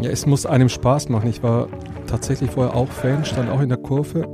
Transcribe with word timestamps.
Ja, 0.00 0.10
es 0.10 0.26
muss 0.26 0.46
einem 0.46 0.68
Spaß 0.68 1.08
machen. 1.08 1.28
Ich 1.30 1.42
war 1.42 1.68
tatsächlich 2.06 2.50
vorher 2.50 2.74
auch 2.74 2.88
Fan, 2.88 3.24
stand 3.24 3.50
auch 3.50 3.60
in 3.60 3.68
der 3.68 3.78
Kurve. 3.78 4.28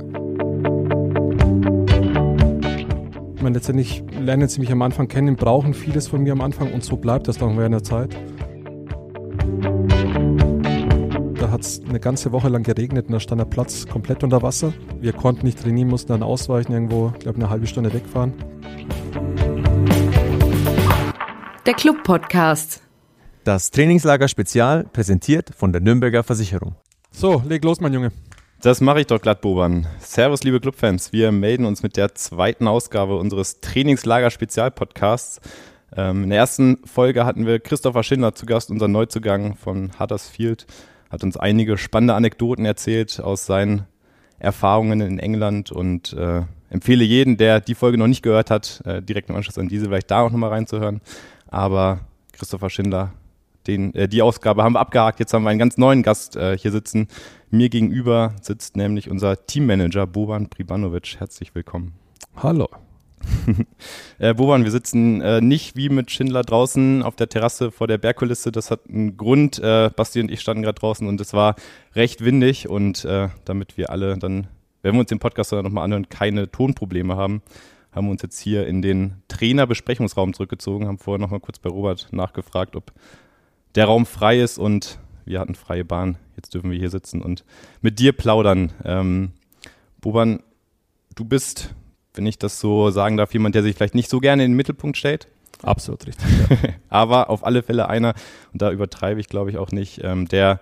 Ich 3.35 3.41
meine, 3.41 3.55
letztendlich 3.55 4.03
lernen 4.19 4.47
sie 4.47 4.59
mich 4.59 4.71
am 4.71 4.81
Anfang 4.83 5.07
kennen, 5.07 5.35
brauchen 5.35 5.73
vieles 5.73 6.07
von 6.07 6.21
mir 6.21 6.33
am 6.33 6.41
Anfang 6.41 6.71
und 6.73 6.83
so 6.83 6.97
bleibt 6.97 7.27
das 7.27 7.39
dann 7.39 7.57
während 7.57 7.73
der 7.73 7.83
Zeit. 7.83 8.15
Da 11.39 11.49
hat 11.49 11.61
es 11.61 11.81
eine 11.89 11.99
ganze 11.99 12.31
Woche 12.31 12.49
lang 12.49 12.61
geregnet 12.63 13.07
und 13.07 13.13
da 13.13 13.19
stand 13.19 13.41
der 13.41 13.45
Platz 13.45 13.87
komplett 13.87 14.23
unter 14.23 14.43
Wasser. 14.43 14.73
Wir 14.99 15.13
konnten 15.13 15.45
nicht 15.45 15.59
trainieren, 15.59 15.89
mussten 15.89 16.09
dann 16.09 16.21
ausweichen, 16.21 16.71
irgendwo, 16.71 17.13
ich 17.15 17.21
glaube, 17.21 17.37
eine 17.37 17.49
halbe 17.49 17.65
Stunde 17.65 17.91
wegfahren. 17.93 18.33
Der 21.65 21.73
Club 21.73 22.03
Podcast. 22.03 22.83
Das 23.43 23.71
Trainingslager 23.71 24.27
Spezial 24.27 24.83
präsentiert 24.83 25.49
von 25.57 25.71
der 25.71 25.81
Nürnberger 25.81 26.21
Versicherung. 26.21 26.75
So, 27.11 27.41
leg 27.47 27.63
los, 27.63 27.81
mein 27.81 27.91
Junge. 27.91 28.11
Das 28.61 28.81
mache 28.81 29.01
ich 29.01 29.07
doch 29.07 29.19
glatt, 29.19 29.41
Boban. 29.41 29.87
Servus, 29.99 30.43
liebe 30.43 30.59
Clubfans. 30.59 31.11
Wir 31.11 31.31
melden 31.31 31.65
uns 31.65 31.81
mit 31.81 31.97
der 31.97 32.13
zweiten 32.13 32.67
Ausgabe 32.67 33.17
unseres 33.17 33.59
Trainingslager-Spezial-Podcasts. 33.61 35.41
Ähm, 35.97 36.25
in 36.25 36.29
der 36.29 36.37
ersten 36.37 36.85
Folge 36.85 37.25
hatten 37.25 37.47
wir 37.47 37.59
Christopher 37.59 38.03
Schindler 38.03 38.35
zu 38.35 38.45
Gast, 38.45 38.69
unser 38.69 38.87
Neuzugang 38.87 39.55
von 39.55 39.89
Huddersfield. 39.99 40.67
Hat 41.09 41.23
uns 41.23 41.35
einige 41.35 41.79
spannende 41.79 42.13
Anekdoten 42.13 42.65
erzählt 42.65 43.19
aus 43.19 43.47
seinen 43.47 43.87
Erfahrungen 44.37 45.01
in 45.01 45.17
England 45.17 45.71
und 45.71 46.13
äh, 46.13 46.43
empfehle 46.69 47.03
jeden, 47.03 47.37
der 47.37 47.59
die 47.59 47.73
Folge 47.73 47.97
noch 47.97 48.05
nicht 48.05 48.21
gehört 48.21 48.51
hat, 48.51 48.83
äh, 48.85 49.01
direkt 49.01 49.29
im 49.29 49.35
Anschluss 49.35 49.57
an 49.57 49.67
diese 49.67 49.85
vielleicht 49.85 50.11
da 50.11 50.21
auch 50.21 50.29
nochmal 50.29 50.51
reinzuhören. 50.51 51.01
Aber 51.47 52.01
Christopher 52.33 52.69
Schindler 52.69 53.13
den, 53.67 53.93
äh, 53.95 54.07
die 54.07 54.21
Ausgabe 54.21 54.63
haben 54.63 54.73
wir 54.73 54.79
abgehakt. 54.79 55.19
Jetzt 55.19 55.33
haben 55.33 55.43
wir 55.43 55.49
einen 55.49 55.59
ganz 55.59 55.77
neuen 55.77 56.03
Gast 56.03 56.35
äh, 56.35 56.57
hier 56.57 56.71
sitzen. 56.71 57.07
Mir 57.49 57.69
gegenüber 57.69 58.33
sitzt 58.41 58.77
nämlich 58.77 59.09
unser 59.09 59.45
Teammanager 59.45 60.07
Boban 60.07 60.49
Pribanovic. 60.49 61.17
Herzlich 61.19 61.53
willkommen. 61.53 61.93
Hallo. 62.35 62.69
äh, 64.19 64.33
Boban, 64.33 64.63
wir 64.63 64.71
sitzen 64.71 65.21
äh, 65.21 65.41
nicht 65.41 65.75
wie 65.75 65.89
mit 65.89 66.11
Schindler 66.11 66.41
draußen 66.41 67.03
auf 67.03 67.15
der 67.15 67.29
Terrasse 67.29 67.71
vor 67.71 67.87
der 67.87 67.97
Bergkulisse. 67.97 68.51
Das 68.51 68.71
hat 68.71 68.89
einen 68.89 69.17
Grund. 69.17 69.59
Äh, 69.59 69.89
Basti 69.95 70.21
und 70.21 70.31
ich 70.31 70.41
standen 70.41 70.63
gerade 70.63 70.79
draußen 70.79 71.07
und 71.07 71.21
es 71.21 71.33
war 71.33 71.55
recht 71.95 72.23
windig. 72.23 72.67
Und 72.69 73.05
äh, 73.05 73.29
damit 73.45 73.77
wir 73.77 73.89
alle 73.89 74.17
dann, 74.17 74.47
wenn 74.81 74.93
wir 74.93 74.99
uns 75.01 75.09
den 75.09 75.19
Podcast 75.19 75.51
nochmal 75.51 75.83
anhören, 75.83 76.09
keine 76.09 76.49
Tonprobleme 76.49 77.15
haben, 77.15 77.41
haben 77.91 78.07
wir 78.07 78.11
uns 78.11 78.21
jetzt 78.21 78.39
hier 78.39 78.67
in 78.67 78.81
den 78.81 79.15
Trainerbesprechungsraum 79.27 80.33
zurückgezogen, 80.33 80.87
haben 80.87 80.97
vorher 80.97 81.19
nochmal 81.19 81.41
kurz 81.41 81.59
bei 81.59 81.69
Robert 81.69 82.07
nachgefragt, 82.11 82.75
ob 82.75 82.91
der 83.75 83.85
Raum 83.85 84.05
frei 84.05 84.39
ist 84.39 84.57
und 84.57 84.99
wir 85.25 85.39
hatten 85.39 85.55
freie 85.55 85.85
Bahn. 85.85 86.17
Jetzt 86.35 86.53
dürfen 86.53 86.71
wir 86.71 86.77
hier 86.77 86.89
sitzen 86.89 87.21
und 87.21 87.43
mit 87.81 87.99
dir 87.99 88.13
plaudern. 88.13 88.71
Ähm, 88.83 89.31
Boban, 89.99 90.41
du 91.15 91.25
bist, 91.25 91.73
wenn 92.13 92.25
ich 92.25 92.39
das 92.39 92.59
so 92.59 92.89
sagen 92.89 93.17
darf, 93.17 93.33
jemand, 93.33 93.55
der 93.55 93.63
sich 93.63 93.75
vielleicht 93.75 93.95
nicht 93.95 94.09
so 94.09 94.19
gerne 94.19 94.43
in 94.43 94.51
den 94.51 94.57
Mittelpunkt 94.57 94.97
stellt. 94.97 95.27
Absolut 95.63 96.07
richtig. 96.07 96.25
Ja. 96.49 96.69
Aber 96.89 97.29
auf 97.29 97.45
alle 97.45 97.63
Fälle 97.63 97.87
einer, 97.87 98.13
und 98.51 98.61
da 98.61 98.71
übertreibe 98.71 99.19
ich 99.19 99.29
glaube 99.29 99.49
ich 99.49 99.57
auch 99.57 99.71
nicht, 99.71 100.01
ähm, 100.03 100.27
der, 100.27 100.59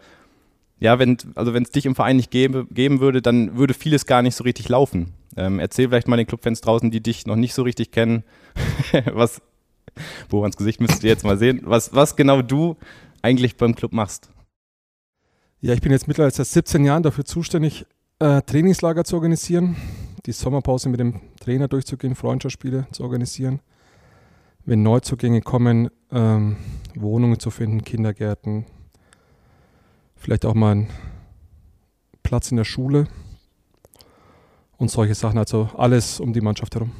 ja, 0.80 1.00
wenn, 1.00 1.18
also 1.36 1.54
wenn 1.54 1.64
es 1.64 1.72
dich 1.72 1.86
im 1.86 1.96
Verein 1.96 2.18
nicht 2.18 2.30
gäbe, 2.30 2.68
geben 2.70 3.00
würde, 3.00 3.22
dann 3.22 3.58
würde 3.58 3.74
vieles 3.74 4.06
gar 4.06 4.22
nicht 4.22 4.36
so 4.36 4.44
richtig 4.44 4.70
laufen. 4.70 5.14
Ähm, 5.36 5.60
erzähl 5.60 5.88
vielleicht 5.88 6.08
mal 6.08 6.18
den 6.18 6.28
Clubfans 6.28 6.62
draußen, 6.62 6.92
die 6.92 7.02
dich 7.02 7.26
noch 7.26 7.36
nicht 7.36 7.54
so 7.54 7.64
richtig 7.64 7.92
kennen, 7.92 8.24
was, 9.12 9.42
Borans 10.30 10.58
Gesicht 10.58 10.82
müsstet 10.82 11.04
ihr 11.04 11.10
jetzt 11.10 11.24
mal 11.24 11.38
sehen, 11.38 11.62
was, 11.64 11.94
was 11.94 12.16
genau 12.16 12.42
du 12.42 12.76
eigentlich 13.22 13.58
beim 13.58 13.76
Club 13.76 13.94
machst. 13.94 14.30
Ja, 15.62 15.74
ich 15.74 15.82
bin 15.82 15.92
jetzt 15.92 16.08
mittlerweile 16.08 16.34
seit 16.34 16.48
17 16.48 16.86
Jahren 16.86 17.04
dafür 17.04 17.26
zuständig, 17.26 17.86
äh, 18.20 18.42
Trainingslager 18.42 19.04
zu 19.04 19.16
organisieren, 19.16 19.76
die 20.26 20.32
Sommerpause 20.32 20.90
mit 20.90 21.00
dem 21.00 21.22
Trainer 21.40 21.68
durchzugehen, 21.68 22.16
Freundschaftsspiele 22.16 22.88
zu 22.92 23.04
organisieren. 23.04 23.60
Wenn 24.66 24.84
Neuzugänge 24.84 25.42
kommen, 25.42 25.90
ähm, 26.12 26.58
Wohnungen 26.96 27.40
zu 27.40 27.50
finden, 27.50 27.84
Kindergärten, 27.84 28.66
vielleicht 30.16 30.46
auch 30.46 30.54
mal 30.54 30.72
einen 30.72 30.88
Platz 32.24 32.52
in 32.52 32.58
der 32.58 32.66
Schule 32.66 33.08
und 34.78 34.92
solche 34.92 35.16
Sachen. 35.16 35.38
Also 35.38 35.70
alles 35.76 36.20
um 36.20 36.34
die 36.34 36.42
Mannschaft 36.42 36.76
herum. 36.76 36.92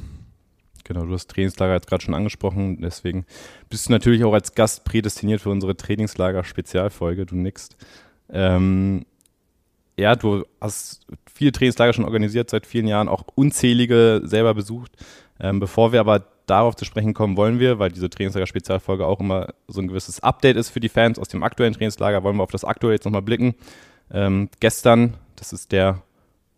Genau, 0.90 1.06
du 1.06 1.12
hast 1.12 1.30
Trainingslager 1.30 1.74
jetzt 1.74 1.86
gerade 1.86 2.02
schon 2.02 2.14
angesprochen, 2.14 2.80
deswegen 2.80 3.24
bist 3.68 3.86
du 3.86 3.92
natürlich 3.92 4.24
auch 4.24 4.32
als 4.32 4.56
Gast 4.56 4.84
prädestiniert 4.84 5.40
für 5.40 5.50
unsere 5.50 5.76
Trainingslager-Spezialfolge. 5.76 7.26
Du 7.26 7.36
nickst. 7.36 7.76
Ähm, 8.28 9.06
ja, 9.96 10.16
du 10.16 10.44
hast 10.60 11.06
viele 11.32 11.52
Trainingslager 11.52 11.92
schon 11.92 12.04
organisiert, 12.04 12.50
seit 12.50 12.66
vielen 12.66 12.88
Jahren 12.88 13.08
auch 13.08 13.22
unzählige 13.36 14.22
selber 14.24 14.52
besucht. 14.52 14.90
Ähm, 15.38 15.60
bevor 15.60 15.92
wir 15.92 16.00
aber 16.00 16.26
darauf 16.46 16.74
zu 16.74 16.84
sprechen 16.84 17.14
kommen, 17.14 17.36
wollen 17.36 17.60
wir, 17.60 17.78
weil 17.78 17.92
diese 17.92 18.10
Trainingslager-Spezialfolge 18.10 19.06
auch 19.06 19.20
immer 19.20 19.54
so 19.68 19.80
ein 19.80 19.86
gewisses 19.86 20.18
Update 20.24 20.56
ist 20.56 20.70
für 20.70 20.80
die 20.80 20.88
Fans 20.88 21.20
aus 21.20 21.28
dem 21.28 21.44
aktuellen 21.44 21.74
Trainingslager, 21.74 22.24
wollen 22.24 22.36
wir 22.36 22.42
auf 22.42 22.50
das 22.50 22.64
aktuelle 22.64 22.96
jetzt 22.96 23.04
nochmal 23.04 23.22
blicken. 23.22 23.54
Ähm, 24.10 24.48
gestern, 24.58 25.14
das 25.36 25.52
ist 25.52 25.70
der 25.70 26.02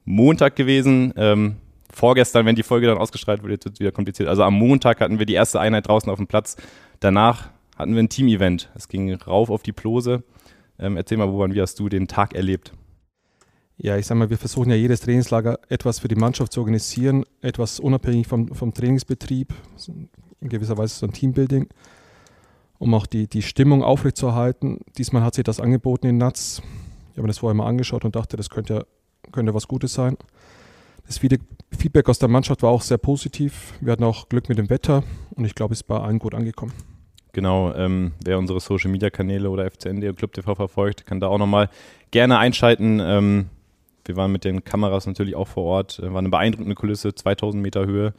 Montag 0.06 0.56
gewesen, 0.56 1.12
ähm, 1.18 1.56
vorgestern, 1.92 2.46
wenn 2.46 2.56
die 2.56 2.62
Folge 2.62 2.86
dann 2.86 2.98
ausgestrahlt 2.98 3.42
wird, 3.42 3.64
wird 3.64 3.74
es 3.74 3.80
wieder 3.80 3.92
kompliziert. 3.92 4.28
Also 4.28 4.42
am 4.42 4.54
Montag 4.54 5.00
hatten 5.00 5.18
wir 5.18 5.26
die 5.26 5.34
erste 5.34 5.60
Einheit 5.60 5.86
draußen 5.86 6.10
auf 6.10 6.18
dem 6.18 6.26
Platz. 6.26 6.56
Danach 7.00 7.50
hatten 7.76 7.94
wir 7.94 8.02
ein 8.02 8.08
Team-Event. 8.08 8.70
Es 8.74 8.88
ging 8.88 9.12
rauf 9.14 9.50
auf 9.50 9.62
die 9.62 9.72
Plose. 9.72 10.24
Ähm, 10.78 10.96
erzähl 10.96 11.18
mal, 11.18 11.26
Boban, 11.26 11.54
wie 11.54 11.60
hast 11.60 11.78
du 11.78 11.88
den 11.88 12.08
Tag 12.08 12.34
erlebt? 12.34 12.72
Ja, 13.76 13.96
ich 13.96 14.06
sag 14.06 14.16
mal, 14.16 14.30
wir 14.30 14.38
versuchen 14.38 14.70
ja 14.70 14.76
jedes 14.76 15.00
Trainingslager 15.00 15.58
etwas 15.68 15.98
für 15.98 16.08
die 16.08 16.14
Mannschaft 16.14 16.52
zu 16.52 16.60
organisieren, 16.60 17.24
etwas 17.40 17.80
unabhängig 17.80 18.26
vom, 18.26 18.54
vom 18.54 18.72
Trainingsbetrieb, 18.72 19.52
in 20.40 20.48
gewisser 20.48 20.78
Weise 20.78 20.94
so 20.94 21.06
ein 21.06 21.12
Teambuilding, 21.12 21.68
um 22.78 22.94
auch 22.94 23.06
die, 23.06 23.26
die 23.28 23.42
Stimmung 23.42 23.82
aufrechtzuerhalten. 23.82 24.80
Diesmal 24.98 25.22
hat 25.22 25.34
sich 25.34 25.44
das 25.44 25.60
angeboten 25.60 26.06
in 26.06 26.18
Natz. 26.18 26.62
Ich 27.10 27.18
habe 27.18 27.22
mir 27.22 27.28
das 27.28 27.38
vorher 27.38 27.54
mal 27.54 27.66
angeschaut 27.66 28.04
und 28.04 28.14
dachte, 28.14 28.36
das 28.36 28.50
könnte, 28.50 28.86
könnte 29.32 29.54
was 29.54 29.68
Gutes 29.68 29.94
sein. 29.94 30.16
Das 31.06 31.18
Feedback 31.18 32.08
aus 32.08 32.18
der 32.18 32.28
Mannschaft 32.28 32.62
war 32.62 32.70
auch 32.70 32.82
sehr 32.82 32.98
positiv. 32.98 33.74
Wir 33.80 33.92
hatten 33.92 34.04
auch 34.04 34.28
Glück 34.28 34.48
mit 34.48 34.58
dem 34.58 34.70
Wetter 34.70 35.02
und 35.34 35.44
ich 35.44 35.54
glaube, 35.54 35.74
es 35.74 35.80
ist 35.80 35.86
bei 35.86 35.98
allen 35.98 36.18
gut 36.18 36.34
angekommen. 36.34 36.72
Genau, 37.32 37.72
ähm, 37.74 38.12
wer 38.24 38.38
unsere 38.38 38.60
Social 38.60 38.90
Media 38.90 39.08
Kanäle 39.08 39.48
oder 39.48 39.70
FCND 39.70 40.04
und 40.04 40.16
Club 40.16 40.32
TV 40.34 40.54
verfolgt, 40.54 41.06
kann 41.06 41.18
da 41.18 41.28
auch 41.28 41.38
nochmal 41.38 41.70
gerne 42.10 42.38
einschalten. 42.38 43.00
Ähm, 43.00 43.46
wir 44.04 44.16
waren 44.16 44.32
mit 44.32 44.44
den 44.44 44.64
Kameras 44.64 45.06
natürlich 45.06 45.34
auch 45.34 45.48
vor 45.48 45.64
Ort. 45.64 46.00
War 46.02 46.18
eine 46.18 46.28
beeindruckende 46.28 46.74
Kulisse, 46.74 47.14
2000 47.14 47.62
Meter 47.62 47.86
Höhe, 47.86 48.12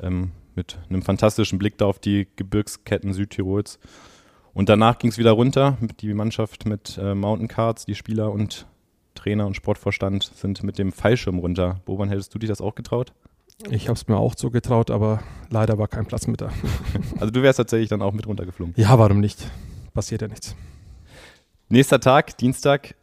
ähm, 0.00 0.32
mit 0.56 0.78
einem 0.88 1.02
fantastischen 1.02 1.58
Blick 1.58 1.78
da 1.78 1.86
auf 1.86 2.00
die 2.00 2.26
Gebirgsketten 2.34 3.12
Südtirols. 3.12 3.78
Und 4.54 4.68
danach 4.68 4.98
ging 4.98 5.10
es 5.10 5.18
wieder 5.18 5.32
runter. 5.32 5.78
Die 6.00 6.12
Mannschaft 6.14 6.66
mit 6.66 6.98
äh, 6.98 7.14
Mountain 7.14 7.46
Cards, 7.46 7.84
die 7.84 7.94
Spieler 7.94 8.32
und 8.32 8.66
Trainer 9.18 9.46
und 9.46 9.54
Sportvorstand 9.54 10.30
sind 10.34 10.62
mit 10.62 10.78
dem 10.78 10.92
Fallschirm 10.92 11.38
runter. 11.38 11.80
Boban, 11.84 12.08
hättest 12.08 12.34
du 12.34 12.38
dich 12.38 12.48
das 12.48 12.60
auch 12.60 12.74
getraut? 12.74 13.12
Ich 13.70 13.88
habe 13.88 13.96
es 13.96 14.06
mir 14.06 14.16
auch 14.16 14.34
so 14.36 14.50
getraut, 14.50 14.90
aber 14.90 15.20
leider 15.50 15.78
war 15.78 15.88
kein 15.88 16.06
Platz 16.06 16.26
mit 16.28 16.40
da. 16.40 16.50
also 17.20 17.32
du 17.32 17.42
wärst 17.42 17.56
tatsächlich 17.56 17.88
dann 17.88 18.02
auch 18.02 18.12
mit 18.12 18.26
runtergeflogen? 18.26 18.74
Ja, 18.76 18.98
warum 18.98 19.20
nicht? 19.20 19.50
Passiert 19.94 20.22
ja 20.22 20.28
nichts. 20.28 20.54
Nächster 21.68 21.98
Tag, 21.98 22.36
Dienstag. 22.38 22.94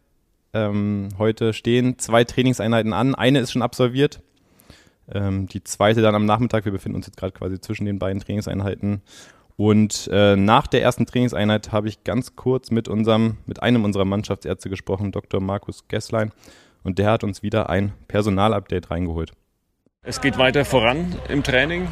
Ähm, 0.53 1.09
heute 1.17 1.51
stehen 1.51 1.99
zwei 1.99 2.23
Trainingseinheiten 2.23 2.93
an. 2.93 3.13
Eine 3.13 3.39
ist 3.39 3.51
schon 3.51 3.61
absolviert. 3.61 4.21
Ähm, 5.11 5.47
die 5.47 5.63
zweite 5.63 6.01
dann 6.01 6.15
am 6.15 6.25
Nachmittag. 6.25 6.63
Wir 6.63 6.71
befinden 6.71 6.95
uns 6.95 7.05
jetzt 7.05 7.17
gerade 7.17 7.33
quasi 7.33 7.59
zwischen 7.59 7.85
den 7.85 7.99
beiden 7.99 8.21
Trainingseinheiten. 8.21 9.01
Und 9.57 10.09
äh, 10.11 10.35
nach 10.35 10.67
der 10.67 10.81
ersten 10.81 11.05
Trainingseinheit 11.05 11.71
habe 11.71 11.87
ich 11.87 12.03
ganz 12.03 12.35
kurz 12.35 12.71
mit 12.71 12.87
unserem, 12.87 13.37
mit 13.45 13.63
einem 13.63 13.85
unserer 13.85 14.05
Mannschaftsärzte 14.05 14.69
gesprochen, 14.69 15.11
Dr. 15.11 15.39
Markus 15.39 15.87
Gesslein, 15.87 16.31
und 16.83 16.99
der 16.99 17.09
hat 17.09 17.23
uns 17.23 17.41
wieder 17.41 17.69
ein 17.69 17.93
Personalupdate 18.07 18.91
reingeholt. 18.91 19.31
Es 20.03 20.21
geht 20.21 20.37
weiter 20.37 20.65
voran 20.65 21.15
im 21.29 21.41
Training. 21.41 21.87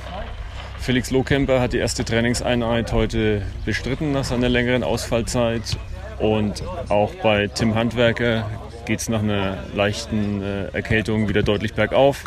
Felix 0.78 1.10
Lohkemper 1.10 1.62
hat 1.62 1.74
die 1.74 1.78
erste 1.78 2.04
Trainingseinheit 2.04 2.92
heute 2.92 3.42
bestritten 3.66 4.12
nach 4.12 4.26
seiner 4.26 4.50
längeren 4.50 4.84
Ausfallzeit. 4.84 5.78
Und 6.20 6.62
auch 6.90 7.16
bei 7.16 7.48
Tim 7.48 7.74
Handwerker 7.74 8.46
geht 8.86 9.00
es 9.00 9.10
nach 9.10 9.22
einer 9.22 9.58
leichten 9.74 10.42
äh, 10.42 10.66
Erkältung 10.74 11.30
wieder 11.30 11.42
deutlich 11.42 11.74
bergauf. 11.74 12.26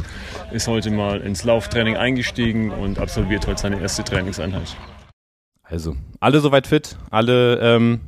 Ist 0.51 0.67
heute 0.67 0.91
mal 0.91 1.21
ins 1.21 1.45
Lauftraining 1.45 1.97
eingestiegen 1.97 2.71
und 2.71 2.99
absolviert 2.99 3.47
heute 3.47 3.61
seine 3.61 3.81
erste 3.81 4.03
Trainingseinheit. 4.03 4.75
Also, 5.69 5.97
alle 6.21 6.41
soweit 6.41 6.67
fit, 6.67 6.97
alle, 7.11 7.59
ähm, 7.61 8.01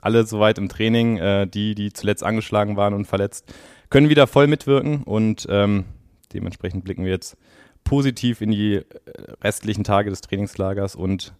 alle 0.00 0.26
soweit 0.26 0.58
im 0.58 0.68
Training, 0.68 1.16
äh, 1.16 1.46
die, 1.46 1.74
die 1.74 1.92
zuletzt 1.92 2.22
angeschlagen 2.22 2.76
waren 2.76 2.92
und 2.92 3.06
verletzt, 3.06 3.52
können 3.88 4.08
wieder 4.08 4.26
voll 4.26 4.46
mitwirken 4.46 5.02
und 5.02 5.46
ähm, 5.48 5.84
dementsprechend 6.32 6.84
blicken 6.84 7.04
wir 7.04 7.12
jetzt 7.12 7.36
positiv 7.84 8.40
in 8.40 8.50
die 8.50 8.74
äh, 8.74 8.84
restlichen 9.42 9.84
Tage 9.84 10.10
des 10.10 10.20
Trainingslagers 10.20 10.94
und 10.94 11.34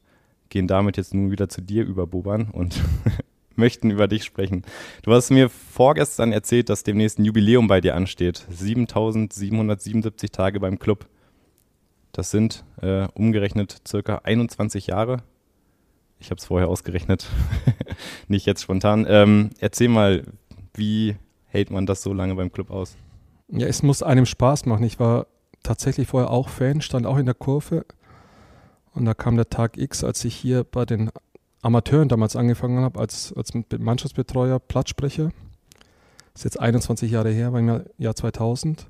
gehen 0.49 0.67
damit 0.67 0.97
jetzt 0.97 1.13
nun 1.13 1.31
wieder 1.31 1.49
zu 1.49 1.61
dir 1.61 1.85
über, 1.85 2.07
Boban, 2.07 2.51
und 2.51 2.81
möchten 3.57 3.91
über 3.91 4.09
dich 4.09 4.25
sprechen. 4.25 4.63
Du 5.03 5.13
hast 5.13 5.31
mir 5.31 5.49
vorgestern 5.49 6.33
erzählt, 6.33 6.69
dass 6.69 6.85
demnächst 6.85 7.19
ein 7.19 7.25
Jubiläum 7.25 7.67
bei 7.67 7.81
dir 7.81 7.95
ansteht. 7.95 8.47
7777 8.51 10.31
Tage 10.31 10.61
beim 10.61 10.79
Club. 10.79 11.07
Das 12.13 12.31
sind 12.31 12.65
äh, 12.81 13.09
umgerechnet 13.15 13.79
circa 13.87 14.19
21 14.25 14.87
Jahre. 14.87 15.23
Ich 16.19 16.31
habe 16.31 16.39
es 16.39 16.47
vorher 16.47 16.69
ausgerechnet, 16.69 17.27
nicht 18.29 18.47
jetzt 18.47 18.63
spontan. 18.63 19.07
Ähm, 19.09 19.51
erzähl 19.59 19.89
mal, 19.89 20.25
wie 20.75 21.17
hält 21.47 21.71
man 21.71 21.87
das 21.87 22.03
so 22.03 22.13
lange 22.13 22.35
beim 22.35 22.51
Club 22.51 22.71
aus? 22.71 22.97
Ja, 23.49 23.67
es 23.67 23.83
muss 23.83 24.03
einem 24.03 24.27
Spaß 24.27 24.67
machen. 24.67 24.85
Ich 24.85 24.99
war 24.99 25.27
tatsächlich 25.63 26.09
vorher 26.09 26.31
auch 26.31 26.49
Fan, 26.49 26.81
stand 26.81 27.07
auch 27.07 27.19
in 27.19 27.27
der 27.27 27.35
Kurve. 27.35 27.85
Und 28.93 29.05
da 29.05 29.15
kam 29.15 29.37
der 29.37 29.51
Tag 29.51 29.77
X, 29.77 30.05
als 30.05 30.25
ich 30.25 30.35
hier 30.35 30.65
bei 30.65 30.85
den 30.85 31.11
Amateuren 31.63 32.09
damals 32.09 32.37
angefangen 32.37 32.85
habe, 32.85 33.01
als, 33.01 33.33
als 33.37 33.53
Mannschaftsbetreuer, 33.77 34.61
Platzsprecher. 34.61 35.31
Ist 36.35 36.45
jetzt 36.45 36.61
21 36.61 37.11
Jahre 37.11 37.31
her, 37.31 37.53
war 37.53 37.61
im 37.61 37.85
Jahr 37.99 38.15
2000. 38.15 38.87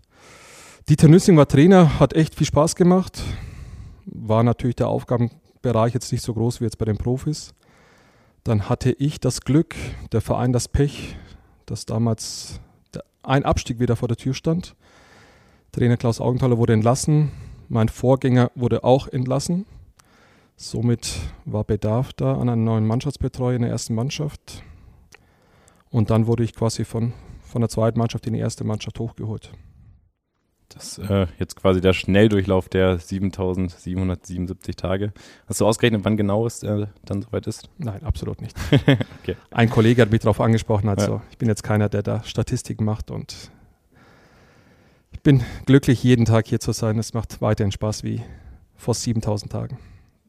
Dieter 0.88 1.08
Nüssing 1.08 1.36
war 1.36 1.48
Trainer, 1.48 1.98
hat 2.00 2.14
echt 2.14 2.34
viel 2.34 2.46
Spaß 2.46 2.74
gemacht. 2.76 3.22
War 4.06 4.42
natürlich 4.42 4.76
der 4.76 4.88
Aufgabenbereich 5.64 5.94
jetzt 5.94 6.12
nicht 6.12 6.22
so 6.22 6.34
groß 6.34 6.60
wie 6.60 6.64
jetzt 6.64 6.76
bei 6.76 6.84
den 6.84 6.98
Profis. 6.98 7.54
Dann 8.44 8.68
hatte 8.68 8.92
ich 8.92 9.18
das 9.18 9.40
Glück, 9.40 9.74
der 10.12 10.20
Verein 10.20 10.52
das 10.52 10.68
Pech, 10.68 11.16
dass 11.64 11.86
damals 11.86 12.60
ein 13.22 13.44
Abstieg 13.44 13.80
wieder 13.80 13.96
vor 13.96 14.08
der 14.08 14.18
Tür 14.18 14.34
stand. 14.34 14.76
Trainer 15.72 15.96
Klaus 15.96 16.20
Augenthaler 16.20 16.58
wurde 16.58 16.74
entlassen. 16.74 17.30
Mein 17.70 17.88
Vorgänger 17.88 18.50
wurde 18.54 18.84
auch 18.84 19.08
entlassen. 19.08 19.64
Somit 20.56 21.18
war 21.46 21.64
Bedarf 21.64 22.12
da 22.12 22.34
an 22.38 22.50
einem 22.50 22.64
neuen 22.64 22.86
Mannschaftsbetreuer 22.86 23.56
in 23.56 23.62
der 23.62 23.70
ersten 23.70 23.94
Mannschaft. 23.94 24.62
Und 25.90 26.10
dann 26.10 26.26
wurde 26.26 26.44
ich 26.44 26.54
quasi 26.54 26.84
von, 26.84 27.14
von 27.40 27.62
der 27.62 27.70
zweiten 27.70 27.98
Mannschaft 27.98 28.26
in 28.26 28.34
die 28.34 28.40
erste 28.40 28.64
Mannschaft 28.64 28.98
hochgeholt. 28.98 29.50
Das 30.74 30.98
ist 30.98 31.08
äh, 31.08 31.26
jetzt 31.38 31.54
quasi 31.54 31.80
der 31.80 31.92
Schnelldurchlauf 31.92 32.68
der 32.68 32.98
7777 32.98 34.74
Tage. 34.74 35.12
Hast 35.46 35.60
du 35.60 35.66
ausgerechnet, 35.66 36.04
wann 36.04 36.16
genau 36.16 36.46
es 36.46 36.64
äh, 36.64 36.86
dann 37.04 37.22
soweit 37.22 37.46
ist? 37.46 37.70
Nein, 37.78 38.02
absolut 38.02 38.40
nicht. 38.40 38.56
okay. 39.22 39.36
Ein 39.52 39.70
Kollege 39.70 40.02
hat 40.02 40.10
mich 40.10 40.22
darauf 40.22 40.40
angesprochen, 40.40 40.88
also 40.88 41.14
ja. 41.14 41.22
ich 41.30 41.38
bin 41.38 41.48
jetzt 41.48 41.62
keiner, 41.62 41.88
der 41.88 42.02
da 42.02 42.24
Statistiken 42.24 42.84
macht 42.84 43.12
und 43.12 43.50
ich 45.12 45.20
bin 45.20 45.44
glücklich, 45.64 46.02
jeden 46.02 46.24
Tag 46.24 46.48
hier 46.48 46.58
zu 46.58 46.72
sein. 46.72 46.98
Es 46.98 47.14
macht 47.14 47.40
weiterhin 47.40 47.70
Spaß 47.70 48.02
wie 48.02 48.22
vor 48.74 48.94
7000 48.94 49.52
Tagen. 49.52 49.78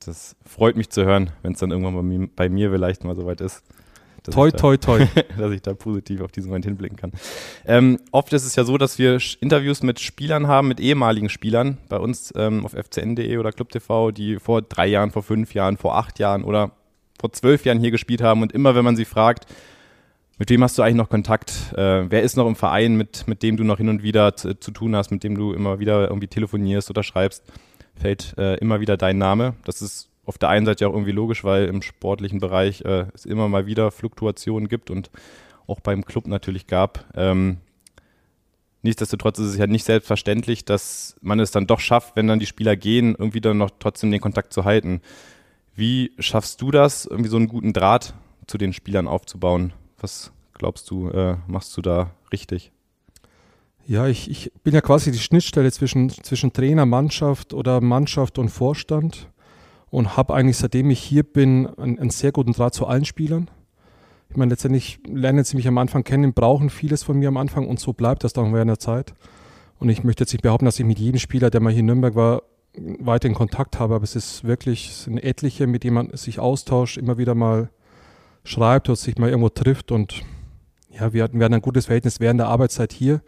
Das 0.05 0.35
freut 0.45 0.75
mich 0.77 0.91
zu 0.91 1.03
hören, 1.05 1.31
wenn 1.41 1.53
es 1.53 1.59
dann 1.59 1.71
irgendwann 1.71 1.95
bei 1.95 2.03
mir, 2.03 2.29
bei 2.35 2.49
mir 2.49 2.69
vielleicht 2.69 3.03
mal 3.03 3.15
soweit 3.15 3.41
ist. 3.41 3.63
Toi, 4.31 4.51
toi, 4.51 4.77
toi. 4.77 5.05
dass 5.37 5.51
ich 5.51 5.61
da 5.61 5.73
positiv 5.73 6.21
auf 6.21 6.31
diesen 6.31 6.49
Moment 6.49 6.65
hinblicken 6.65 6.97
kann. 6.97 7.11
Ähm, 7.65 7.99
oft 8.11 8.33
ist 8.33 8.45
es 8.45 8.55
ja 8.55 8.63
so, 8.63 8.77
dass 8.77 8.97
wir 8.97 9.19
Interviews 9.41 9.83
mit 9.83 9.99
Spielern 9.99 10.47
haben, 10.47 10.67
mit 10.67 10.79
ehemaligen 10.79 11.29
Spielern, 11.29 11.77
bei 11.89 11.97
uns 11.97 12.33
ähm, 12.35 12.65
auf 12.65 12.73
fcn.de 12.73 13.37
oder 13.37 13.51
ClubTV, 13.51 14.11
die 14.11 14.39
vor 14.39 14.61
drei 14.61 14.87
Jahren, 14.87 15.11
vor 15.11 15.23
fünf 15.23 15.53
Jahren, 15.53 15.77
vor 15.77 15.95
acht 15.95 16.19
Jahren 16.19 16.43
oder 16.43 16.71
vor 17.19 17.31
zwölf 17.31 17.65
Jahren 17.65 17.79
hier 17.79 17.91
gespielt 17.91 18.21
haben. 18.21 18.41
Und 18.41 18.51
immer, 18.51 18.75
wenn 18.75 18.85
man 18.85 18.95
sie 18.95 19.05
fragt, 19.05 19.45
mit 20.37 20.49
wem 20.49 20.63
hast 20.63 20.77
du 20.77 20.81
eigentlich 20.81 20.95
noch 20.95 21.09
Kontakt? 21.09 21.73
Äh, 21.75 22.09
wer 22.09 22.21
ist 22.21 22.35
noch 22.35 22.47
im 22.47 22.55
Verein, 22.55 22.95
mit, 22.95 23.27
mit 23.27 23.41
dem 23.41 23.55
du 23.55 23.63
noch 23.63 23.77
hin 23.77 23.87
und 23.87 24.03
wieder 24.03 24.35
zu, 24.35 24.59
zu, 24.59 24.71
tun 24.71 24.95
hast, 24.95 25.11
mit 25.11 25.23
dem 25.23 25.35
du 25.35 25.53
immer 25.53 25.79
wieder 25.79 26.09
irgendwie 26.09 26.27
telefonierst 26.27 26.89
oder 26.89 27.03
schreibst, 27.03 27.43
fällt 27.95 28.35
äh, 28.37 28.55
immer 28.55 28.81
wieder 28.81 28.97
dein 28.97 29.17
Name. 29.17 29.55
Das 29.63 29.81
ist 29.81 30.09
auf 30.25 30.37
der 30.37 30.49
einen 30.49 30.65
Seite 30.65 30.87
auch 30.87 30.93
irgendwie 30.93 31.11
logisch, 31.11 31.43
weil 31.43 31.65
im 31.65 31.81
sportlichen 31.81 32.39
Bereich 32.39 32.81
äh, 32.81 33.05
es 33.13 33.25
immer 33.25 33.47
mal 33.47 33.65
wieder 33.65 33.91
Fluktuationen 33.91 34.67
gibt 34.67 34.89
und 34.89 35.11
auch 35.67 35.79
beim 35.79 36.05
Club 36.05 36.27
natürlich 36.27 36.67
gab. 36.67 37.05
Ähm, 37.15 37.57
nichtsdestotrotz 38.81 39.39
ist 39.39 39.47
es 39.47 39.57
ja 39.57 39.67
nicht 39.67 39.83
selbstverständlich, 39.83 40.65
dass 40.65 41.15
man 41.21 41.39
es 41.39 41.51
dann 41.51 41.67
doch 41.67 41.79
schafft, 41.79 42.15
wenn 42.15 42.27
dann 42.27 42.39
die 42.39 42.45
Spieler 42.45 42.75
gehen, 42.75 43.15
irgendwie 43.17 43.41
dann 43.41 43.57
noch 43.57 43.71
trotzdem 43.79 44.11
den 44.11 44.21
Kontakt 44.21 44.53
zu 44.53 44.65
halten. 44.65 45.01
Wie 45.75 46.11
schaffst 46.19 46.61
du 46.61 46.71
das, 46.71 47.05
irgendwie 47.05 47.29
so 47.29 47.37
einen 47.37 47.47
guten 47.47 47.73
Draht 47.73 48.13
zu 48.47 48.57
den 48.57 48.73
Spielern 48.73 49.07
aufzubauen? 49.07 49.73
Was 49.99 50.31
glaubst 50.53 50.89
du, 50.89 51.09
äh, 51.09 51.37
machst 51.47 51.75
du 51.77 51.81
da 51.81 52.11
richtig? 52.31 52.71
Ja, 53.87 54.07
ich, 54.07 54.31
ich 54.31 54.51
bin 54.63 54.73
ja 54.73 54.81
quasi 54.81 55.11
die 55.11 55.19
Schnittstelle 55.19 55.71
zwischen, 55.71 56.09
zwischen 56.09 56.53
Trainer, 56.53 56.87
Mannschaft 56.87 57.53
oder 57.53 57.81
Mannschaft 57.81 58.39
und 58.39 58.49
Vorstand 58.49 59.29
und 59.95 60.17
habe 60.17 60.33
eigentlich, 60.33 60.57
seitdem 60.57 60.89
ich 60.89 60.99
hier 60.99 61.23
bin, 61.23 61.67
einen, 61.77 61.97
einen, 61.97 62.09
sehr 62.09 62.33
guten 62.33 62.51
Draht 62.51 62.73
zu 62.73 62.85
allen 62.85 63.05
Spielern. 63.05 63.49
Ich 64.29 64.35
meine, 64.35 64.49
letztendlich 64.49 64.99
lernen 65.07 65.45
sie 65.45 65.55
mich 65.55 65.69
am 65.69 65.77
Anfang 65.77 66.03
kennen, 66.03 66.33
brauchen 66.33 66.69
vieles 66.69 67.03
von 67.03 67.17
mir 67.17 67.29
am 67.29 67.37
Anfang 67.37 67.65
und 67.65 67.79
so 67.79 67.93
bleibt 67.93 68.25
das 68.25 68.33
dann 68.33 68.53
während 68.53 68.69
der 68.69 68.79
Zeit. 68.79 69.13
Und 69.79 69.87
ich 69.87 70.03
möchte 70.03 70.23
jetzt 70.23 70.33
nicht 70.33 70.41
behaupten, 70.41 70.65
dass 70.65 70.77
ich 70.77 70.85
mit 70.85 70.99
jedem 70.99 71.17
Spieler, 71.17 71.49
der 71.49 71.61
mal 71.61 71.71
hier 71.71 71.79
in 71.79 71.85
Nürnberg 71.85 72.13
war, 72.13 72.43
weiter 72.75 73.29
in 73.29 73.35
Kontakt 73.35 73.79
habe, 73.79 73.95
aber 73.95 74.03
es 74.03 74.17
ist 74.17 74.43
wirklich, 74.43 74.89
es 74.89 75.03
sind 75.05 75.17
etliche, 75.17 75.65
mit 75.65 75.85
denen 75.85 75.93
man 75.93 76.17
sich 76.17 76.39
austauscht, 76.39 76.97
immer 76.97 77.17
wieder 77.17 77.33
mal 77.33 77.69
schreibt 78.43 78.89
oder 78.89 78.97
sich 78.97 79.17
mal 79.17 79.29
irgendwo 79.29 79.47
trifft 79.47 79.93
und 79.93 80.23
ja, 80.89 81.13
wir 81.13 81.23
hatten, 81.23 81.39
wir 81.39 81.45
hatten 81.45 81.53
ein 81.53 81.61
gutes 81.61 81.85
Verhältnis 81.85 82.19
während 82.19 82.41
der 82.41 82.47
Arbeitszeit 82.47 82.91
hier 82.91 83.21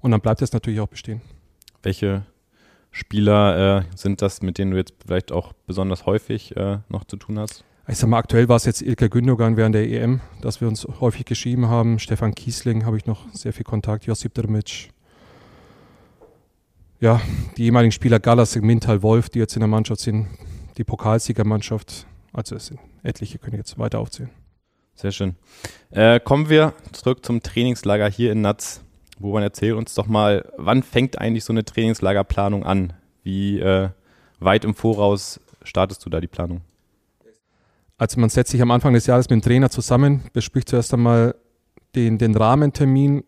und 0.00 0.10
dann 0.10 0.20
bleibt 0.20 0.42
es 0.42 0.52
natürlich 0.52 0.80
auch 0.80 0.88
bestehen. 0.88 1.22
Welche 1.82 2.26
Spieler 2.92 3.78
äh, 3.78 3.82
sind 3.96 4.22
das, 4.22 4.42
mit 4.42 4.58
denen 4.58 4.72
du 4.72 4.76
jetzt 4.76 4.94
vielleicht 5.04 5.32
auch 5.32 5.54
besonders 5.66 6.06
häufig 6.06 6.56
äh, 6.56 6.78
noch 6.88 7.04
zu 7.04 7.16
tun 7.16 7.38
hast? 7.38 7.64
Ich 7.88 7.98
sag 7.98 8.08
mal, 8.08 8.18
aktuell 8.18 8.48
war 8.48 8.56
es 8.56 8.64
jetzt 8.64 8.82
Ilka 8.82 9.08
Gündogan 9.08 9.56
während 9.56 9.74
der 9.74 9.88
EM, 9.88 10.20
dass 10.40 10.60
wir 10.60 10.68
uns 10.68 10.86
häufig 11.00 11.24
geschrieben 11.24 11.66
haben. 11.66 11.98
Stefan 11.98 12.34
Kiesling 12.34 12.84
habe 12.84 12.96
ich 12.96 13.06
noch 13.06 13.26
sehr 13.32 13.52
viel 13.52 13.64
Kontakt, 13.64 14.04
Josip 14.04 14.34
Drmic. 14.34 14.90
Ja, 17.00 17.20
die 17.56 17.64
ehemaligen 17.64 17.90
Spieler 17.90 18.20
Gallas, 18.20 18.54
Mintal, 18.54 19.02
Wolf, 19.02 19.30
die 19.30 19.40
jetzt 19.40 19.56
in 19.56 19.60
der 19.60 19.68
Mannschaft 19.68 20.02
sind, 20.02 20.28
die 20.76 20.84
Pokalsiegermannschaft. 20.84 22.06
Also 22.32 22.54
es 22.54 22.66
sind 22.66 22.78
etliche, 23.02 23.38
können 23.38 23.56
jetzt 23.56 23.76
weiter 23.78 23.98
aufzählen. 23.98 24.30
Sehr 24.94 25.10
schön. 25.10 25.34
Äh, 25.90 26.20
kommen 26.20 26.48
wir 26.48 26.74
zurück 26.92 27.24
zum 27.24 27.42
Trainingslager 27.42 28.08
hier 28.08 28.30
in 28.30 28.42
Natz. 28.42 28.84
Woran 29.22 29.44
erzähl 29.44 29.74
uns 29.74 29.94
doch 29.94 30.08
mal, 30.08 30.50
wann 30.56 30.82
fängt 30.82 31.16
eigentlich 31.16 31.44
so 31.44 31.52
eine 31.52 31.64
Trainingslagerplanung 31.64 32.64
an? 32.64 32.92
Wie 33.22 33.60
äh, 33.60 33.90
weit 34.40 34.64
im 34.64 34.74
Voraus 34.74 35.38
startest 35.62 36.04
du 36.04 36.10
da 36.10 36.20
die 36.20 36.26
Planung? 36.26 36.62
Also 37.98 38.18
man 38.18 38.30
setzt 38.30 38.50
sich 38.50 38.60
am 38.60 38.72
Anfang 38.72 38.94
des 38.94 39.06
Jahres 39.06 39.30
mit 39.30 39.36
dem 39.40 39.42
Trainer 39.42 39.70
zusammen, 39.70 40.24
bespricht 40.32 40.68
zuerst 40.68 40.92
einmal 40.92 41.36
den, 41.94 42.18
den 42.18 42.34
Rahmentermin 42.34 43.22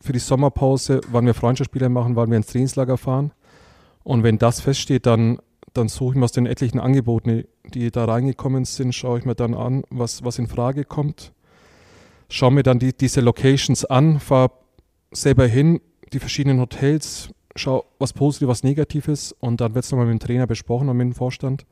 für 0.00 0.12
die 0.12 0.18
Sommerpause, 0.18 1.00
wann 1.12 1.26
wir 1.26 1.34
Freundschaftsspiele 1.34 1.88
machen, 1.88 2.16
wann 2.16 2.30
wir 2.30 2.36
ins 2.36 2.48
Trainingslager 2.48 2.96
fahren. 2.96 3.30
Und 4.02 4.24
wenn 4.24 4.36
das 4.36 4.60
feststeht, 4.60 5.06
dann, 5.06 5.38
dann 5.74 5.86
suche 5.86 6.14
ich 6.14 6.18
mir 6.18 6.24
aus 6.24 6.32
den 6.32 6.46
etlichen 6.46 6.80
Angeboten, 6.80 7.44
die 7.72 7.92
da 7.92 8.04
reingekommen 8.04 8.64
sind, 8.64 8.96
schaue 8.96 9.20
ich 9.20 9.24
mir 9.24 9.36
dann 9.36 9.54
an, 9.54 9.84
was, 9.90 10.24
was 10.24 10.40
in 10.40 10.48
Frage 10.48 10.84
kommt. 10.84 11.32
Schaue 12.28 12.50
mir 12.50 12.64
dann 12.64 12.80
die, 12.80 12.96
diese 12.96 13.20
Locations 13.20 13.84
an, 13.84 14.18
fahre 14.18 14.50
selber 15.12 15.46
hin, 15.46 15.80
die 16.12 16.18
verschiedenen 16.18 16.60
Hotels, 16.60 17.30
schau, 17.56 17.84
was 17.98 18.12
positiv, 18.12 18.48
was 18.48 18.62
negatives 18.62 19.32
und 19.32 19.60
dann 19.60 19.74
wird 19.74 19.84
es 19.84 19.90
nochmal 19.90 20.06
mit 20.06 20.20
dem 20.20 20.26
Trainer 20.26 20.46
besprochen 20.46 20.88
und 20.88 20.96
mit 20.96 21.06
dem 21.06 21.14
Vorstand. 21.14 21.66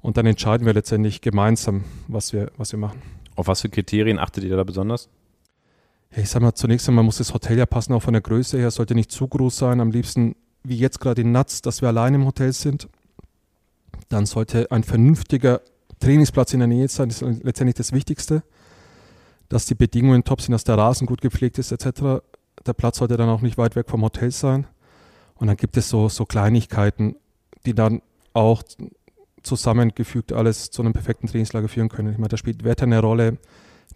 Und 0.00 0.16
dann 0.16 0.26
entscheiden 0.26 0.66
wir 0.66 0.72
letztendlich 0.72 1.20
gemeinsam, 1.20 1.84
was 2.08 2.32
wir, 2.32 2.50
was 2.56 2.72
wir 2.72 2.78
machen. 2.78 3.02
Auf 3.36 3.48
was 3.48 3.60
für 3.60 3.68
Kriterien 3.68 4.18
achtet 4.18 4.44
ihr 4.44 4.56
da 4.56 4.64
besonders? 4.64 5.08
Ich 6.16 6.30
sag 6.30 6.42
mal, 6.42 6.54
zunächst 6.54 6.88
einmal 6.88 7.04
muss 7.04 7.18
das 7.18 7.34
Hotel 7.34 7.58
ja 7.58 7.66
passen, 7.66 7.92
auch 7.92 8.02
von 8.02 8.14
der 8.14 8.22
Größe 8.22 8.58
her, 8.58 8.70
sollte 8.70 8.94
nicht 8.94 9.12
zu 9.12 9.28
groß 9.28 9.56
sein. 9.56 9.80
Am 9.80 9.90
liebsten, 9.90 10.34
wie 10.64 10.76
jetzt 10.76 11.00
gerade 11.00 11.20
in 11.20 11.32
Natz, 11.32 11.62
dass 11.62 11.82
wir 11.82 11.88
allein 11.88 12.14
im 12.14 12.26
Hotel 12.26 12.52
sind. 12.52 12.88
Dann 14.08 14.26
sollte 14.26 14.70
ein 14.72 14.82
vernünftiger 14.82 15.60
Trainingsplatz 16.00 16.54
in 16.54 16.60
der 16.60 16.68
Nähe 16.68 16.88
sein, 16.88 17.10
das 17.10 17.22
ist 17.22 17.44
letztendlich 17.44 17.76
das 17.76 17.92
Wichtigste. 17.92 18.42
Dass 19.50 19.66
die 19.66 19.74
Bedingungen 19.74 20.24
top 20.24 20.40
sind, 20.40 20.52
dass 20.52 20.64
der 20.64 20.78
Rasen 20.78 21.06
gut 21.06 21.20
gepflegt 21.20 21.58
ist, 21.58 21.72
etc 21.72 22.22
der 22.66 22.72
Platz 22.72 22.98
sollte 22.98 23.16
dann 23.16 23.28
auch 23.28 23.40
nicht 23.40 23.58
weit 23.58 23.76
weg 23.76 23.88
vom 23.88 24.02
Hotel 24.02 24.30
sein. 24.30 24.66
Und 25.34 25.46
dann 25.46 25.56
gibt 25.56 25.76
es 25.76 25.88
so, 25.88 26.08
so 26.08 26.26
Kleinigkeiten, 26.26 27.16
die 27.64 27.74
dann 27.74 28.02
auch 28.32 28.62
zusammengefügt 29.42 30.32
alles 30.32 30.70
zu 30.70 30.82
einem 30.82 30.92
perfekten 30.92 31.26
Trainingslager 31.26 31.68
führen 31.68 31.88
können. 31.88 32.12
Ich 32.12 32.18
meine, 32.18 32.28
da 32.28 32.36
spielt 32.36 32.64
Wetter 32.64 32.84
eine 32.84 33.00
Rolle, 33.00 33.38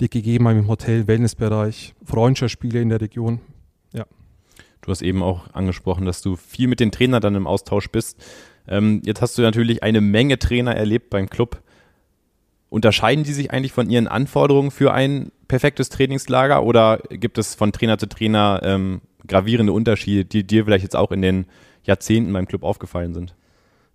die 0.01 0.09
gegeben 0.09 0.49
haben 0.49 0.59
im 0.59 0.69
Hotel, 0.69 1.07
Wellnessbereich, 1.07 1.95
Freundschaftsspiele 2.05 2.81
in 2.81 2.89
der 2.89 3.01
Region. 3.01 3.41
Ja. 3.93 4.07
Du 4.81 4.91
hast 4.91 5.03
eben 5.03 5.23
auch 5.23 5.53
angesprochen, 5.53 6.07
dass 6.07 6.23
du 6.23 6.37
viel 6.37 6.69
mit 6.69 6.81
den 6.81 6.91
Trainern 6.91 7.21
dann 7.21 7.35
im 7.35 7.47
Austausch 7.47 7.91
bist. 7.91 8.23
Ähm, 8.67 9.03
jetzt 9.05 9.21
hast 9.21 9.37
du 9.37 9.43
natürlich 9.43 9.83
eine 9.83 10.01
Menge 10.01 10.39
Trainer 10.39 10.75
erlebt 10.75 11.11
beim 11.11 11.29
Club. 11.29 11.63
Unterscheiden 12.71 13.25
die 13.25 13.33
sich 13.33 13.51
eigentlich 13.51 13.73
von 13.73 13.89
ihren 13.89 14.09
Anforderungen 14.09 14.71
für 14.71 14.93
ein 14.93 15.31
perfektes 15.49 15.89
Trainingslager 15.89 16.63
oder 16.63 16.99
gibt 17.11 17.39
es 17.39 17.55
von 17.55 17.73
Trainer 17.73 17.99
zu 17.99 18.07
Trainer 18.07 18.61
ähm, 18.63 19.01
gravierende 19.27 19.73
Unterschiede, 19.73 20.25
die 20.25 20.47
dir 20.47 20.65
vielleicht 20.65 20.85
jetzt 20.85 20.97
auch 20.97 21.13
in 21.13 21.23
den 21.23 21.47
Jahrzehnten 21.85 22.33
beim 22.33 22.47
Club 22.47 22.63
aufgefallen 22.63 23.15
sind? 23.15 23.35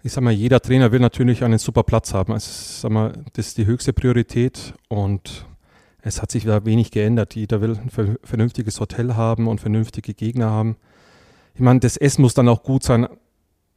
Ich 0.01 0.13
sag 0.13 0.23
mal, 0.23 0.31
jeder 0.31 0.61
Trainer 0.61 0.91
will 0.91 0.99
natürlich 0.99 1.43
einen 1.43 1.59
super 1.59 1.83
Platz 1.83 2.13
haben. 2.13 2.31
Also, 2.31 2.49
sag 2.51 2.91
mal, 2.91 3.13
das 3.33 3.47
ist 3.47 3.57
die 3.57 3.65
höchste 3.65 3.91
Priorität 3.91 4.73
und 4.87 5.45
es 6.01 6.21
hat 6.21 6.31
sich 6.31 6.45
da 6.45 6.65
wenig 6.65 6.91
geändert. 6.91 7.35
Jeder 7.35 7.59
will 7.61 7.77
ein 7.77 8.17
vernünftiges 8.23 8.79
Hotel 8.79 9.15
haben 9.15 9.47
und 9.47 9.59
vernünftige 9.59 10.13
Gegner 10.13 10.49
haben. 10.49 10.77
Ich 11.53 11.61
meine, 11.61 11.81
das 11.81 11.97
Essen 11.97 12.21
muss 12.21 12.33
dann 12.33 12.47
auch 12.47 12.63
gut 12.63 12.83
sein. 12.83 13.07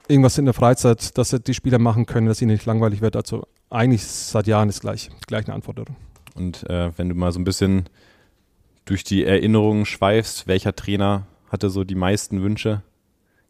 Irgendwas 0.07 0.39
in 0.39 0.45
der 0.45 0.55
Freizeit, 0.55 1.19
dass 1.19 1.31
die 1.31 1.55
Spieler 1.55 1.79
machen 1.79 2.07
können, 2.07 2.29
dass 2.29 2.41
ihnen 2.41 2.53
nicht 2.53 2.67
langweilig 2.67 3.01
wird. 3.01 3.17
Also 3.17 3.47
eigentlich 3.71 4.05
seit 4.05 4.47
Jahren 4.47 4.69
das 4.69 4.81
gleiche, 4.81 5.11
die 5.11 5.27
gleichen 5.27 5.51
Anforderungen. 5.51 5.97
Und 6.35 6.69
äh, 6.69 6.97
wenn 6.97 7.09
du 7.09 7.15
mal 7.15 7.33
so 7.33 7.41
ein 7.41 7.45
bisschen 7.45 7.89
durch 8.85 9.05
die 9.05 9.25
Erinnerungen 9.25 9.87
schweifst, 9.87 10.47
welcher 10.47 10.75
Trainer 10.75 11.27
hatte 11.49 11.71
so 11.71 11.85
die 11.85 11.95
meisten 11.95 12.43
Wünsche? 12.43 12.83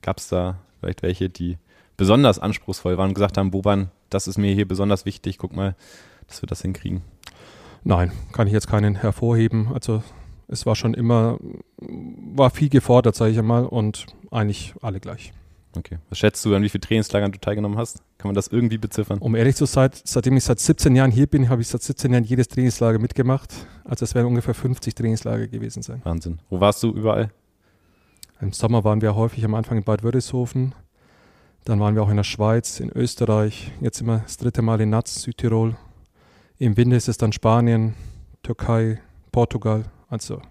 Gab 0.03 0.19
es 0.19 0.29
da 0.29 0.59
vielleicht 0.81 1.03
welche, 1.03 1.29
die 1.29 1.59
besonders 1.97 2.39
anspruchsvoll 2.39 2.99
waren 2.99 3.11
und 3.11 3.15
gesagt 3.15 3.39
haben, 3.39 3.51
Boban, 3.51 3.91
das 4.11 4.27
ist 4.27 4.39
mir 4.39 4.55
hier 4.55 4.67
besonders 4.67 5.07
wichtig, 5.07 5.39
guck 5.39 5.55
mal, 5.55 5.77
dass 6.27 6.43
wir 6.43 6.47
das 6.49 6.63
hinkriegen? 6.63 7.03
Nein, 7.85 8.13
kann 8.33 8.47
ich 8.47 8.53
jetzt 8.53 8.69
keinen 8.69 8.97
hervorheben. 8.97 9.69
Also 9.73 10.03
es 10.49 10.67
war 10.67 10.77
schon 10.77 10.95
immer, 10.95 11.39
war 11.79 12.51
viel 12.51 12.69
gefordert, 12.69 13.15
sage 13.15 13.33
ich 13.33 13.39
einmal, 13.39 13.65
und 13.65 14.07
eigentlich 14.31 14.75
alle 14.83 15.01
gleich. 15.01 15.33
Okay. 15.77 15.99
Was 16.09 16.19
schätzt 16.19 16.45
du, 16.45 16.55
an 16.55 16.63
wie 16.63 16.69
viele 16.69 16.83
Trainingslagern 16.83 17.33
du 17.33 17.39
teilgenommen 17.39 17.79
hast? 17.79 18.03
Kann 18.19 18.29
man 18.29 18.35
das 18.35 18.49
irgendwie 18.49 18.79
beziffern? 18.79 19.19
Um 19.19 19.35
ehrlich 19.35 19.57
zu 19.57 19.65
sein, 19.65 19.91
seitdem 20.05 20.37
ich 20.37 20.45
seit 20.45 20.61
17 20.61 20.95
Jahren 20.95 21.11
hier 21.11 21.27
bin, 21.27 21.49
habe 21.49 21.63
ich 21.63 21.69
seit 21.69 21.83
17 21.83 22.13
Jahren 22.13 22.25
jedes 22.25 22.49
Trainingslager 22.49 22.99
mitgemacht. 22.99 23.51
Also 23.85 24.05
es 24.05 24.15
werden 24.15 24.27
ungefähr 24.27 24.55
50 24.55 24.95
Trainingslager 24.95 25.49
gewesen 25.49 25.83
sein. 25.83 26.03
Wahnsinn. 26.05 26.41
Wo 26.51 26.61
warst 26.61 26.83
du 26.83 26.91
überall? 26.91 27.31
Im 28.41 28.53
Sommer 28.53 28.85
waren 28.85 29.01
wir 29.01 29.15
häufig 29.15 29.45
am 29.45 29.55
Anfang 29.55 29.79
in 29.79 29.85
Bad 29.85 30.03
Wörishofen. 30.03 30.75
Dann 31.65 31.79
waren 31.79 31.95
wir 31.95 32.03
auch 32.03 32.11
in 32.11 32.17
der 32.17 32.25
Schweiz, 32.25 32.81
in 32.81 32.91
Österreich. 32.91 33.71
Jetzt 33.81 34.01
immer 34.01 34.19
das 34.19 34.37
dritte 34.37 34.63
Mal 34.63 34.81
in 34.81 34.91
Natz, 34.91 35.23
Südtirol. 35.23 35.77
Im 36.59 36.77
Winter 36.77 36.97
ist 36.97 37.09
es 37.09 37.19
dann 37.19 37.33
Spanien, 37.33 37.95
Türkei, 38.43 39.01
Portugal. 39.31 39.85
Also 40.09 40.43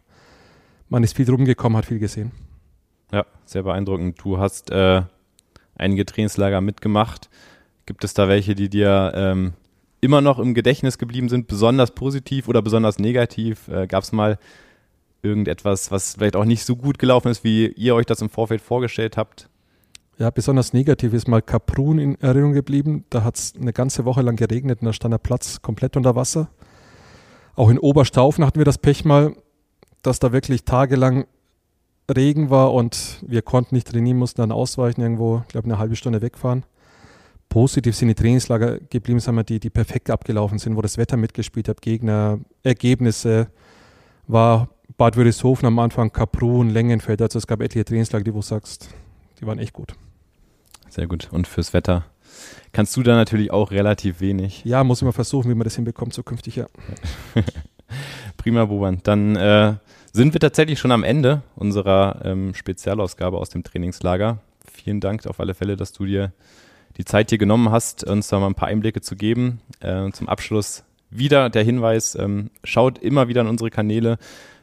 man 0.89 1.03
ist 1.03 1.15
viel 1.15 1.29
rumgekommen, 1.29 1.77
hat 1.77 1.85
viel 1.85 1.99
gesehen. 1.99 2.31
Ja, 3.11 3.25
sehr 3.45 3.63
beeindruckend. 3.63 4.23
Du 4.23 4.37
hast 4.37 4.71
äh, 4.71 5.03
einige 5.81 6.05
Trainingslager 6.05 6.61
mitgemacht. 6.61 7.29
Gibt 7.85 8.03
es 8.03 8.13
da 8.13 8.27
welche, 8.27 8.55
die 8.55 8.69
dir 8.69 9.11
ähm, 9.15 9.53
immer 9.99 10.21
noch 10.21 10.39
im 10.39 10.53
Gedächtnis 10.53 10.97
geblieben 10.97 11.29
sind, 11.29 11.47
besonders 11.47 11.91
positiv 11.91 12.47
oder 12.47 12.61
besonders 12.61 12.99
negativ? 12.99 13.67
Äh, 13.67 13.87
Gab 13.87 14.03
es 14.03 14.11
mal 14.11 14.37
irgendetwas, 15.21 15.91
was 15.91 16.15
vielleicht 16.15 16.35
auch 16.35 16.45
nicht 16.45 16.65
so 16.65 16.75
gut 16.75 16.99
gelaufen 16.99 17.29
ist, 17.29 17.43
wie 17.43 17.67
ihr 17.67 17.95
euch 17.95 18.05
das 18.05 18.21
im 18.21 18.29
Vorfeld 18.29 18.61
vorgestellt 18.61 19.17
habt? 19.17 19.49
Ja, 20.17 20.29
besonders 20.29 20.73
negativ 20.73 21.13
ist 21.13 21.27
mal 21.27 21.41
Kaprun 21.41 21.97
in 21.97 22.19
Erinnerung 22.21 22.53
geblieben. 22.53 23.05
Da 23.09 23.23
hat 23.23 23.37
es 23.37 23.53
eine 23.59 23.73
ganze 23.73 24.05
Woche 24.05 24.21
lang 24.21 24.35
geregnet 24.35 24.81
und 24.81 24.85
da 24.85 24.93
stand 24.93 25.13
der 25.13 25.19
Platz 25.19 25.61
komplett 25.61 25.97
unter 25.97 26.15
Wasser. 26.15 26.49
Auch 27.55 27.69
in 27.69 27.79
Oberstaufen 27.79 28.45
hatten 28.45 28.59
wir 28.59 28.65
das 28.65 28.77
Pech 28.77 29.03
mal, 29.03 29.35
dass 30.03 30.19
da 30.19 30.31
wirklich 30.31 30.63
tagelang 30.63 31.25
Regen 32.15 32.49
war 32.49 32.73
und 32.73 33.19
wir 33.25 33.41
konnten 33.41 33.75
nicht 33.75 33.87
trainieren, 33.87 34.17
mussten 34.17 34.41
dann 34.41 34.51
ausweichen, 34.51 35.01
irgendwo, 35.01 35.41
ich 35.43 35.49
glaube, 35.49 35.65
eine 35.65 35.77
halbe 35.77 35.95
Stunde 35.95 36.21
wegfahren. 36.21 36.63
Positiv 37.49 37.95
sind 37.95 38.07
die 38.07 38.15
Trainingslager 38.15 38.79
geblieben, 38.79 39.19
sagen 39.19 39.37
wir, 39.37 39.43
die, 39.43 39.59
die 39.59 39.69
perfekt 39.69 40.09
abgelaufen 40.09 40.57
sind, 40.57 40.75
wo 40.77 40.81
das 40.81 40.97
Wetter 40.97 41.17
mitgespielt 41.17 41.67
hat, 41.67 41.81
Gegner, 41.81 42.39
Ergebnisse, 42.63 43.47
war 44.27 44.69
Bad 44.97 45.17
Würishofen 45.17 45.65
am 45.65 45.79
Anfang, 45.79 46.13
Kaprun, 46.13 46.69
Längenfeld, 46.69 47.21
also 47.21 47.39
es 47.39 47.47
gab 47.47 47.61
etliche 47.61 47.85
Trainingslager, 47.85 48.23
die 48.23 48.31
du 48.31 48.41
sagst, 48.41 48.89
die 49.39 49.47
waren 49.47 49.59
echt 49.59 49.73
gut. 49.73 49.95
Sehr 50.89 51.07
gut. 51.07 51.29
Und 51.31 51.47
fürs 51.47 51.73
Wetter 51.73 52.05
kannst 52.71 52.95
du 52.95 53.03
da 53.03 53.15
natürlich 53.15 53.51
auch 53.51 53.71
relativ 53.71 54.19
wenig. 54.21 54.63
Ja, 54.65 54.83
muss 54.83 55.01
immer 55.01 55.13
versuchen, 55.13 55.49
wie 55.49 55.55
man 55.55 55.63
das 55.63 55.75
hinbekommt 55.75 56.13
zukünftig, 56.13 56.57
ja. 56.57 56.67
Prima, 58.37 58.65
Boban. 58.65 58.99
Dann 59.03 59.35
äh, 59.35 59.75
sind 60.13 60.33
wir 60.33 60.39
tatsächlich 60.39 60.79
schon 60.79 60.91
am 60.91 61.03
Ende 61.03 61.41
unserer 61.55 62.21
ähm, 62.23 62.53
Spezialausgabe 62.53 63.37
aus 63.37 63.49
dem 63.49 63.63
Trainingslager. 63.63 64.39
Vielen 64.71 64.99
Dank 64.99 65.25
auf 65.27 65.39
alle 65.39 65.53
Fälle, 65.53 65.77
dass 65.77 65.91
du 65.91 66.05
dir 66.05 66.31
die 66.97 67.05
Zeit 67.05 67.29
hier 67.29 67.37
genommen 67.37 67.71
hast, 67.71 68.03
uns 68.03 68.27
da 68.27 68.39
mal 68.39 68.47
ein 68.47 68.55
paar 68.55 68.67
Einblicke 68.67 69.01
zu 69.01 69.15
geben. 69.15 69.61
Äh, 69.79 70.11
zum 70.11 70.27
Abschluss 70.27 70.83
wieder 71.09 71.49
der 71.49 71.63
Hinweis, 71.63 72.15
ähm, 72.15 72.49
schaut 72.63 72.97
immer 72.97 73.27
wieder 73.27 73.41
in 73.41 73.47
unsere 73.47 73.69
Kanäle. 73.69 74.17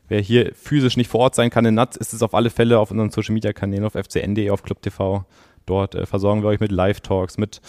Wer 0.09 0.21
hier 0.21 0.53
physisch 0.55 0.97
nicht 0.97 1.11
vor 1.11 1.21
Ort 1.21 1.35
sein 1.35 1.51
kann 1.51 1.67
in 1.67 1.75
Natz, 1.75 1.97
ist 1.97 2.15
es 2.15 2.23
auf 2.23 2.35
alle 2.35 2.51
Fälle 2.51 2.79
auf 2.79 2.91
unseren 2.91 3.11
Social 3.11 3.35
Media 3.35 3.53
Kanälen, 3.53 3.85
auf 3.85 3.93
fcn.de, 3.93 4.51
auf 4.51 4.63
Club 4.63 4.81
TV. 4.83 5.25
Dort 5.67 5.95
äh, 5.95 6.07
versorgen 6.07 6.43
wir 6.43 6.49
euch 6.49 6.61
mit 6.61 6.73
Live-Talks, 6.73 7.37
mit 7.37 7.61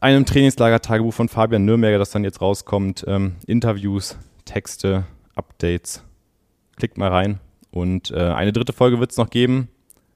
einem 0.00 0.24
Trainingslager-Tagebuch 0.24 1.12
von 1.12 1.28
Fabian 1.28 1.64
Nürnberger, 1.64 1.98
das 1.98 2.10
dann 2.10 2.24
jetzt 2.24 2.40
rauskommt, 2.40 3.04
ähm, 3.06 3.36
Interviews, 3.46 4.16
Texte, 4.44 5.04
Updates. 5.34 6.04
Klickt 6.76 6.98
mal 6.98 7.10
rein. 7.10 7.40
Und 7.70 8.10
äh, 8.10 8.18
eine 8.18 8.52
dritte 8.52 8.72
Folge 8.72 9.00
wird 9.00 9.10
es 9.10 9.16
noch 9.16 9.30
geben. 9.30 9.68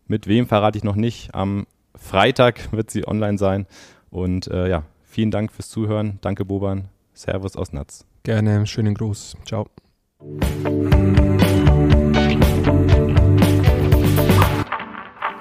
Mit 0.06 0.26
wem 0.26 0.46
verrate 0.46 0.78
ich 0.78 0.84
noch 0.84 0.96
nicht. 0.96 1.34
Am 1.34 1.66
Freitag 1.94 2.72
wird 2.72 2.90
sie 2.90 3.06
online 3.06 3.38
sein. 3.38 3.66
Und 4.10 4.46
äh, 4.48 4.68
ja, 4.68 4.84
vielen 5.02 5.30
Dank 5.30 5.52
fürs 5.52 5.68
Zuhören. 5.68 6.18
Danke, 6.20 6.44
Boban. 6.44 6.88
Servus 7.14 7.56
aus 7.56 7.72
Natz. 7.72 8.06
Gerne, 8.22 8.66
schönen 8.66 8.94
Gruß. 8.94 9.36
Ciao. 9.44 9.66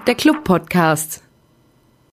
Der 0.07 0.15
Club 0.15 0.43
Podcast. 0.43 1.26